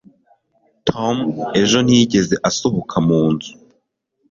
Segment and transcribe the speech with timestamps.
[0.87, 1.15] tom
[1.61, 3.51] ejo ntiyigeze asohoka mu nzu